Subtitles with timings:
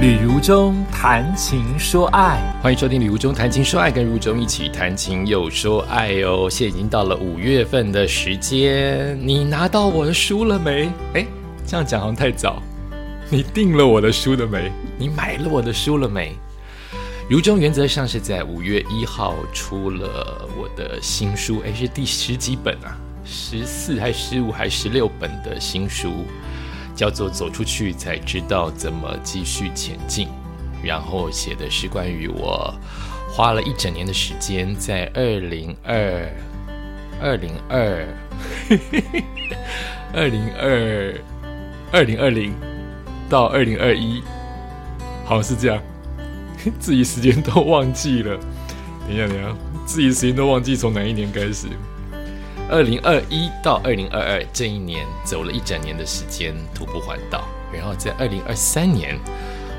[0.00, 6.48] 旅如中谈情说爱，欢迎收听《旅如中谈情说爱》，跟如中一起谈情又说爱哦。
[6.48, 10.90] 现在已经到了五月份的时间，你拿到我的书了没？
[11.12, 11.26] 哎，
[11.66, 12.62] 这样讲好像太早。
[13.28, 14.72] 你订了我的书了没？
[14.96, 16.34] 你买了我的书了没？
[17.28, 22.96] 如中原则上是在五月一号出了我的新书，哎，是第十几本啊？
[23.22, 26.24] 十四还十五还十六本的新书。
[27.00, 30.28] 叫做走出去才知道怎么继续前进，
[30.82, 32.74] 然后写的是关于我
[33.32, 36.30] 花了一整年的时间，在二零二
[37.18, 38.06] 二零二
[40.12, 41.14] 二零二
[41.90, 42.52] 二零二零
[43.30, 44.22] 到二零二一，
[45.24, 45.82] 好像是这样，
[46.78, 48.38] 自己时间都忘记了。
[49.06, 49.56] 等一下，等一下，
[49.86, 51.66] 自己时间都忘记从哪一年开始。
[52.70, 57.42] 二零二一到二零二二这一年，走了一整年的时间徒步环岛，
[57.72, 59.18] 然后在二零二三年，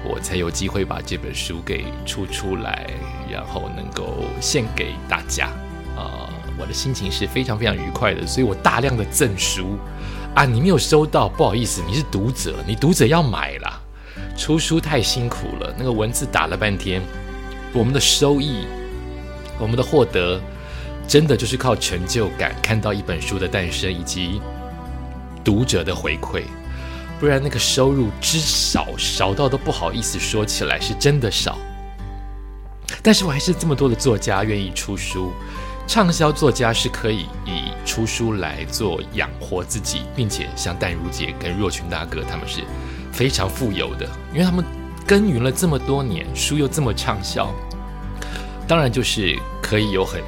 [0.03, 2.85] 我才有机会把这本书给出出来，
[3.31, 5.47] 然后能够献给大家。
[5.95, 6.27] 啊，
[6.59, 9.77] 我的心情是非常非常愉快的，所以我大量的赠书
[10.35, 13.79] 啊，你没有收到，不好意思，你是读者，你读者要买啦。
[14.35, 17.01] 出书太辛苦了，那个文字打了半天，
[17.71, 18.65] 我们的收益，
[19.57, 20.41] 我们的获得。
[21.07, 24.41] 真的就是靠成就感看到一本书的诞生以及
[25.43, 26.43] 读者的回馈，
[27.19, 31.57] 不然那个收入之少少到都不好意思说起来，是真的少。
[33.03, 35.31] 但是我还是这么多的作家愿意出书，
[35.87, 42.61] 畅销作家是可以以出书来做养活自己，并且像淡如姐跟若群大哥他们是
[43.11, 44.63] 非常富有的，因为他们
[45.05, 47.53] 耕耘了这么多年，书又这么畅销，
[48.67, 50.21] 当然就是可以有很。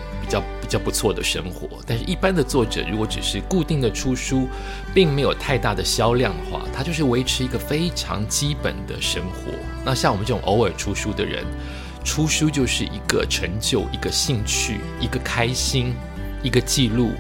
[0.73, 4.47] 较不错的生活，但是一般的作者如果只是固定的出书，
[4.93, 9.51] 并没有太大的销量的话，他就是维持一个非常基本的生活。
[9.85, 11.45] 那像我们这种偶尔出书的人，
[12.03, 15.94] 出书就是一个成就、一个兴趣、一个开心、
[16.41, 17.11] 一个记录，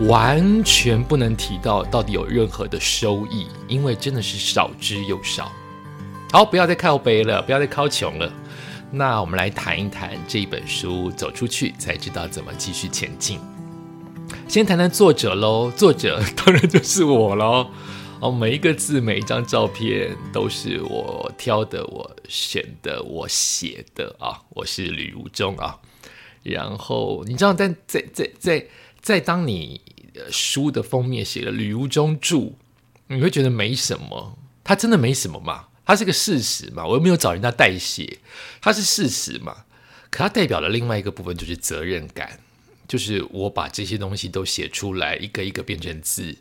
[0.00, 5.50] 完全不能提到到底有任何的收益，因为真的是少之又少。
[6.30, 8.32] 好，不要再靠背了，不要再靠穷了。
[8.96, 13.40] 那我们来谈一谈这一本书，走出去才知道怎么继续前进。
[14.46, 17.68] 先谈谈作者喽，作者当然就是我喽。
[18.20, 24.40] 哦，每一个字、每一张照片都是我挑的、我选的、我写的啊。
[24.50, 25.76] 我是吕如中啊。
[26.44, 28.66] 然后你知道，在在在在
[29.00, 29.80] 在当你
[30.30, 32.52] 书的封面写了“吕如中著”，
[33.08, 35.64] 你会觉得没什么，他真的没什么吗？
[35.84, 38.18] 它是个事实嘛，我又没有找人家代写，
[38.60, 39.64] 它是事实嘛。
[40.10, 42.38] 可它代表了另外一个部分就是责任感，
[42.86, 46.36] 就是我把这些东西都写出来，一个一个变成字。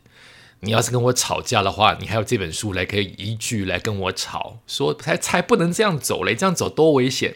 [0.59, 7.35] 你要是跟我吵架的话，你还有这本书来可以依据来跟我吵，说才才不能这样走嘞，这样走多危险，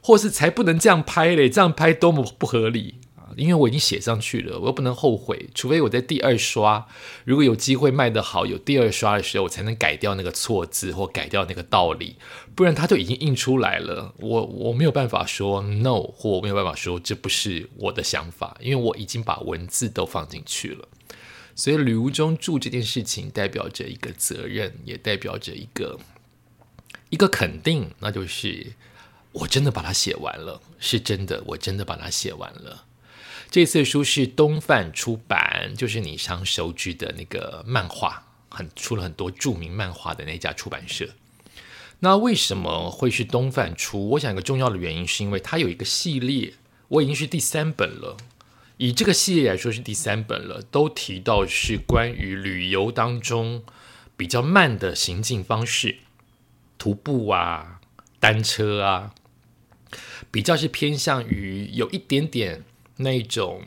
[0.00, 3.00] 或是才不能这样拍嘞，这样拍多么不合理。
[3.38, 5.48] 因为我已经写上去了，我又不能后悔。
[5.54, 6.86] 除非我在第二刷，
[7.24, 12.16] 如果有机会卖得好，有第二刷的时候，我才能改掉那个错字或改掉那个道理。
[12.54, 20.88] 不然它都已经印出来了，我我没有办法说 no，或我没有办法说这不是我的想法，因为我已经把文字都放进去了。
[21.54, 25.98] 所以旅途中住这件事情，代表着一个责任，也代表着一个
[27.10, 28.74] 一个肯定，那就是
[29.32, 32.84] 我真的把它写完了，是真的，我真的把它写完了。
[33.50, 41.08] 这次书是东贩出版，就是你常熟知的那个漫画，很出了很多著名漫画的那家出版社。
[42.00, 44.10] 那为什么会是东贩出？
[44.10, 46.52] 我想一个重要的原因是因为它有一个系列，
[46.88, 48.18] 我已经是第三本了。
[48.76, 53.64] 以这个系列来说是第三本了，都提到是关于旅游当中
[54.16, 55.96] 比较慢的行进方式，
[56.76, 57.80] 徒步啊、
[58.20, 59.14] 单车啊，
[60.30, 62.62] 比较是偏向于有一点点。
[62.98, 63.62] 那种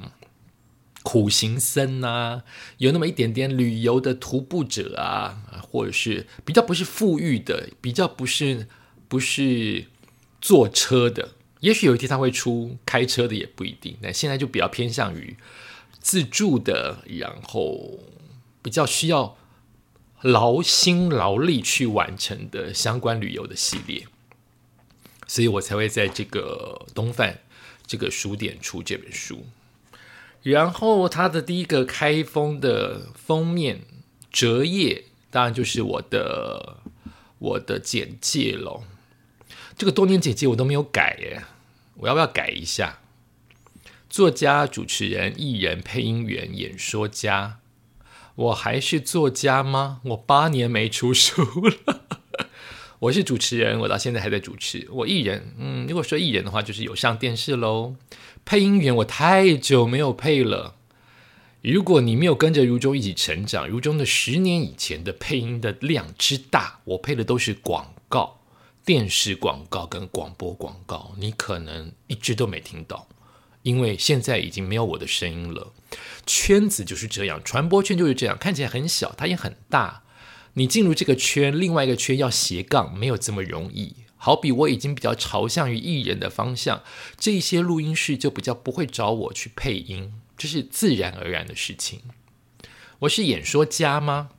[1.03, 2.43] 苦行僧啊，
[2.77, 8.67] 有那么一点点旅游的徒步者啊，或者是比较不是富裕的，比较不是
[9.07, 9.87] 不是
[10.39, 13.97] 坐车的，也许有一天他会出开车的，也不一定。
[14.01, 15.35] 那现在就比较偏向于
[15.99, 17.99] 自助的，然后
[18.61, 19.35] 比较需要
[20.21, 24.05] 劳心劳力去完成的相关旅游的系列，
[25.25, 27.39] 所以我才会在这个东贩。
[27.91, 29.45] 这个书店出这本书，
[30.43, 33.81] 然后它的第一个开封的封面
[34.31, 36.77] 折页，当然就是我的
[37.37, 38.85] 我的简介喽。
[39.77, 41.43] 这个多年简介我都没有改耶，
[41.95, 42.99] 我要不要改一下？
[44.09, 47.59] 作家、主持人、艺人、配音员、演说家，
[48.35, 49.99] 我还是作家吗？
[50.05, 52.00] 我八年没出书了，
[53.01, 54.87] 我是主持人，我到现在还在主持。
[54.91, 57.95] 我艺人，嗯，如果说艺人的话，就是有上电视喽。
[58.45, 60.75] 配音员，我太久没有配了。
[61.63, 68.41] 如果你没有跟着如中一起成长，如中的十年以前的配音的量之大，我配的都是广告、
[68.85, 73.07] 电视广告跟广播广告，你可能一直都没听到，
[73.63, 75.73] 因为现在已经没有我的声音了。
[76.27, 80.03] 圈子就是这样，传播圈就是这样，看起来很小，它也很大。
[80.53, 83.95] 你进入这个圈，另外一个圈要斜杠，没有这么容易。
[84.17, 86.83] 好比我已经比较朝向于艺人的方向，
[87.17, 92.01] 这些录音室就比较不会找我去配音，这是自然而然的事情。
[92.99, 94.29] 我是演说家吗？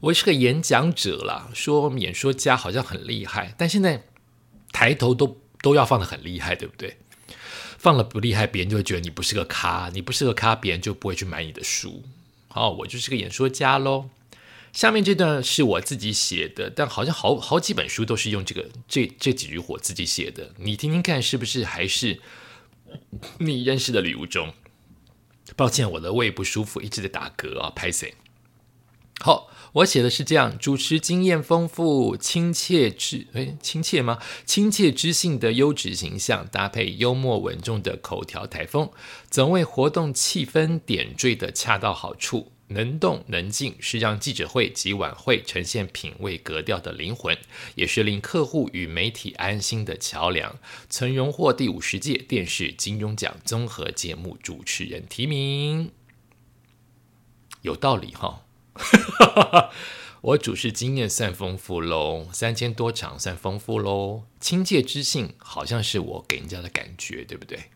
[0.00, 4.06] 我是个演讲者啦，说演说家好像很厉害，但现在
[4.72, 6.96] 抬头都都要放的很厉害，对不对？
[7.76, 12.02] 放了不厉害，别人就会觉得你不是个咖，你不是个咖，别人就不会去买你的书。
[12.54, 14.10] 哦，我就是个演说家喽。
[14.72, 20.54] 下面这段是我自己写的，但好像好好几本书都是用这个这这几句话自己写的。
[20.58, 22.20] 你听听看，是不是还是
[23.38, 24.54] 你认识的礼物中？
[25.56, 28.14] 抱歉，我的胃不舒服，一直在打嗝啊，拍谁？
[29.20, 29.50] 好。
[29.72, 34.18] 我写的是这样：主持经验丰富、亲切知诶亲切吗？
[34.44, 38.90] 亲切知性的优质形象，搭配幽默稳重的口条台风，
[39.30, 47.38] 总为活动气氛点缀的恰到好处，能动能静，是让记者会及晚会呈现品味格调的灵魂，
[47.76, 50.58] 也是令客户与媒体安心的桥梁。
[50.88, 55.92] 曾荣获第五十届电视金钟奖综合节目主持人提名，
[57.62, 58.42] 有道理哈。
[60.22, 64.24] 我主持经验算丰富喽，三千多场算丰富喽。
[64.38, 67.70] 亲切知性好像是我给人家的感觉，对不对？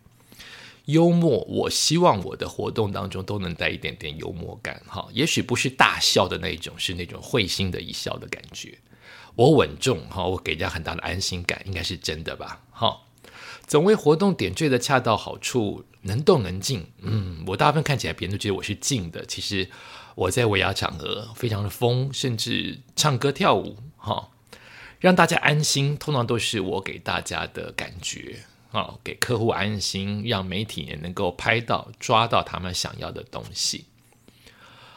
[0.84, 8.78] 幽默，我希望我的活动当中都能带一点点幽默感，哈，也许不是大笑的那种，是那种会心的一笑的感觉。
[9.36, 12.60] 我稳重，哈，我给人家很大的安心感，应该是真的吧？
[12.70, 13.00] 哈，
[13.66, 16.86] 总为活动点缀的恰到好处，能动能静。
[17.00, 19.70] 嗯，我大部分看起来别人都觉得我是静的，其实。
[20.14, 24.30] 我在维亚场合非常的疯，甚至唱歌跳舞，哈，
[25.00, 33.86] 让大家安心，通常都是我给大家的感觉，啊，给客户安心，让媒体也能够拍到、抓到他们想要的东西。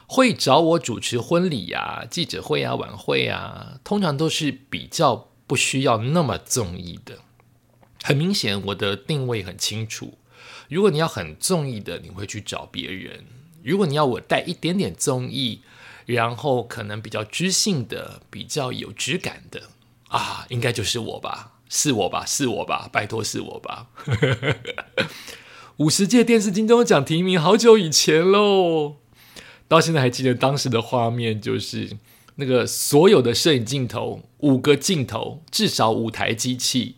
[0.05, 7.19] 会找我主持婚礼啊、记者会啊、晚会啊，通常都是比较不需要那么综艺的。
[8.03, 10.17] 很明显，我的定位很清楚。
[10.69, 13.25] 如果你要很综艺的，你会去找别人。
[13.67, 15.61] 如果你要我带一点点综艺，
[16.05, 19.63] 然后可能比较知性的、比较有质感的
[20.07, 23.87] 啊，应该就是我吧，是我吧，是我吧，拜托是我吧。
[25.77, 28.95] 五十届电视金钟奖提名好久以前喽，
[29.67, 31.97] 到现在还记得当时的画面，就是
[32.35, 36.95] 那个所有的摄影镜头，五个镜头，至少五台机器。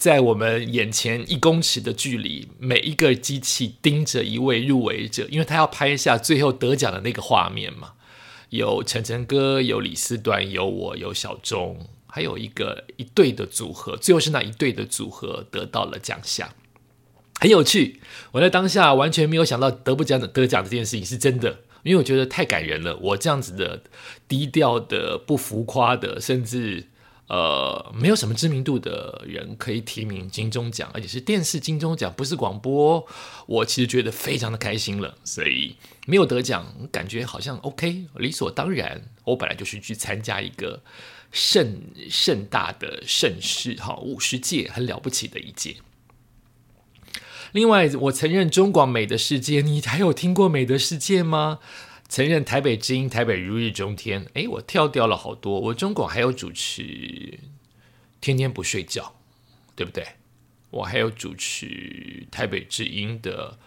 [0.00, 7.92] 在我们眼前一公尺的距离，每一个机器盯着一位入围者，因为他要拍下最后得奖的那个画面嘛。
[8.48, 16.48] 有晨晨哥，有李思端，有我，有小钟，还有一个一对的组合，最后是那一对的组合得到了奖项，
[17.38, 18.00] 很有趣。
[18.32, 22.96] 我在当下完全没有想到得不奖的得奖这件事情是真的，因为我觉得太感人了。
[22.96, 23.82] 我这样子的
[24.26, 26.86] 低调的、不浮夸的，甚至。
[27.30, 33.06] 呃，没有什么知名度的人可以提名金钟奖，而且是电视金钟奖，不是广播。
[33.46, 35.76] 我其实觉得非常的开心了，所以
[36.08, 39.02] 没有得奖，感觉好像 OK，理所当然。
[39.26, 40.82] 我本来就是去参加一个
[41.30, 45.76] 盛盛大的盛事，哈，五十届很了不起的一届。
[47.52, 51.60] 另外，我承认中广美的世界，你还有听过美的世界吗？
[52.10, 55.60] 曾任台北之音、台北如日中天，哎，我跳掉了好多。
[55.60, 57.38] 我中广还有主持，
[58.20, 59.14] 天天不睡觉，
[59.76, 60.04] 对不对？
[60.70, 63.60] 我还有主持台北之音的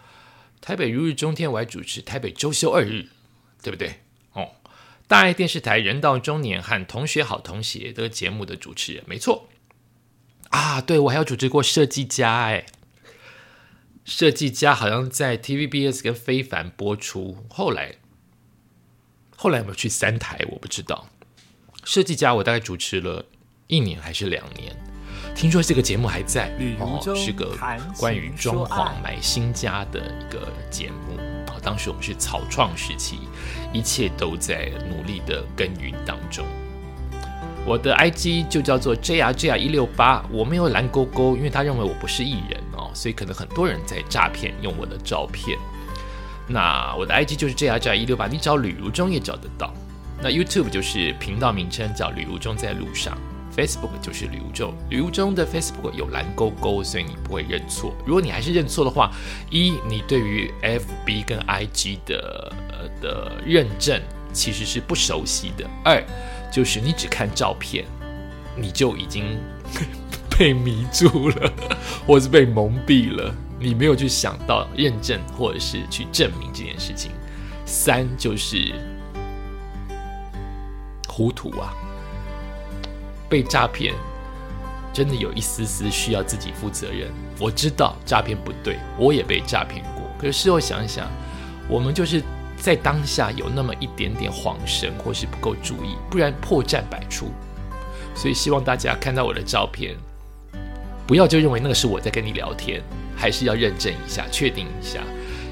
[0.60, 3.06] 台北如日中天，我还主持台北周休二日，
[3.62, 4.00] 对不对？
[4.34, 4.50] 哦，
[5.08, 9.48] 大爱电视台人到中年和同学好同学的节目的主持人，没错。
[10.50, 12.66] 啊，对，我还有主持过设计家，哎，
[14.04, 17.96] 设计家好像在 TVBS 跟非凡播出，后来。
[19.36, 20.38] 后来有没有去三台？
[20.50, 21.06] 我不知道。
[21.84, 23.24] 设计家，我大概主持了
[23.66, 24.74] 一年还是两年。
[25.34, 27.56] 听说这个节目还在哦，是个
[27.98, 31.58] 关于装潢买新家的一个节目啊。
[31.62, 33.18] 当时我们是草创时期，
[33.72, 36.46] 一切都在努力的耕耘当中。
[37.66, 45.58] 我的 IG 就叫做 JRJR 一六八，我没有蓝勾勾，因为他认为我不是艺人哦，所以可能很多人在诈骗用我的照片。
[46.46, 49.72] 那我的 IG 就是 J R J 一六八，你找吕如中也找得到。
[50.22, 53.18] 那 YouTube 就是频道名称叫旅如中在路上
[53.56, 57.94] ，Facebook 就是旅如中，旅如中的 Facebook 有蓝勾勾，所以你不会认错。
[58.06, 59.10] 如果你还是认错的话，
[59.50, 62.52] 一你对于 FB 跟 IG 的
[63.02, 64.00] 的认证
[64.32, 66.02] 其实是不熟悉的；二
[66.52, 67.84] 就是你只看照片，
[68.56, 69.38] 你就已经
[70.38, 71.52] 被迷住了，
[72.06, 77.10] 或是被蒙蔽了，你没有去想到认证或者是去证明这件事情。
[77.64, 78.74] 三就是
[81.08, 81.72] 糊涂啊，
[83.26, 83.94] 被诈骗
[84.92, 87.10] 真的有一丝丝需要自己负责任。
[87.40, 90.02] 我知道诈骗不对，我也被诈骗过。
[90.18, 91.10] 可是事后想一想，
[91.66, 92.22] 我们就是
[92.58, 97.30] 在当下有那么一点点恍神，或是不够注意，不然破绽百出。
[98.14, 99.96] 所以希望大家看到我的照片，
[101.06, 102.82] 不要就认为那个是我在跟你聊天，
[103.16, 105.00] 还是要认证一下，确定一下。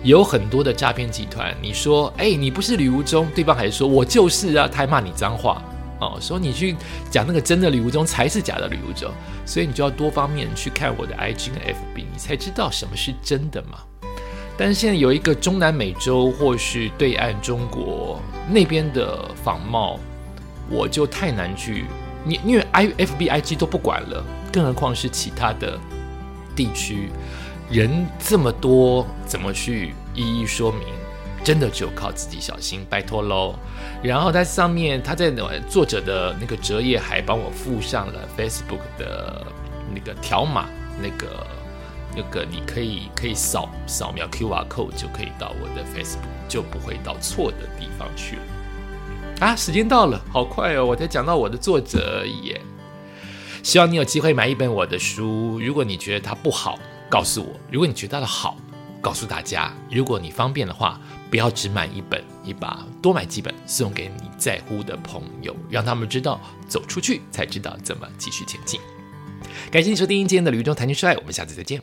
[0.03, 5.63] 有很多的诈骗集团，你说，哎，你不是吕无中，对方还是说我就是啊，他还骂你脏话
[6.01, 6.75] 哦，说你去
[7.09, 9.13] 讲那个真的吕无中才是假的吕无中，
[9.47, 13.79] 所以你就要多方面去看我的 IG 跟 FB，你才知道什么是真的嘛。
[14.59, 20.01] 但是现在有一个中南美洲或是对岸中国那边的仿冒，
[20.69, 21.85] 我就太难去，
[22.25, 25.79] 你因为 I FB IG 都不管了，更何况是其他的
[26.57, 27.09] 地区。
[27.73, 30.83] 人这么多，怎么去一一说明？
[31.43, 33.55] 真的只有靠自己小心，拜托喽。
[34.03, 35.33] 然后在上面，他在
[35.69, 39.43] 作者的那个折页还帮我附上了 Facebook 的
[39.91, 40.69] 那个条码，
[41.01, 41.47] 那个
[42.15, 48.43] 那个你可以可以扫扫描 QR code 就可以到我的 Facebook，就不会到错的地方去了。
[49.41, 50.85] 啊，时间到了，好快哦！
[50.85, 52.55] 我才讲到我的作者而已。
[53.63, 56.79] 希望你有机会买一本我的书，如果你觉得它不好。
[57.13, 58.57] 告诉我，如果你觉得的好，
[59.03, 59.71] 告诉大家。
[59.91, 60.99] 如果你方便的话，
[61.31, 68.81] 不要只买一本，你把多买几本送给你在乎的朋友，让他们知道走出去才知道怎么继续前进。
[69.71, 71.83] 感谢你收听今天的《旅中谈情说爱》，我们下次再见。